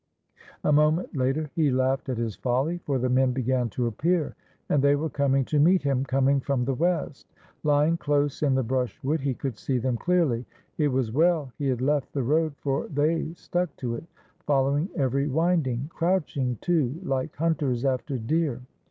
[0.63, 2.79] A moment later he laughed at his folly.
[2.85, 4.33] For the men began to appear,
[4.67, 7.27] and they were coming to meet him, coming from the west.
[7.61, 10.47] Lying close in the brush wood, he could see them clearly.
[10.79, 14.05] It was well he had left the road, for they stuck to it,
[14.47, 18.63] following every winding,— crouching, too, like hunters after deer.